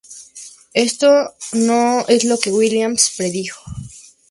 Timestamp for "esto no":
0.73-2.07